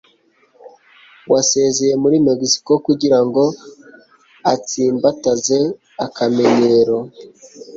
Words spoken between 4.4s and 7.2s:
atsimbataze akamenyero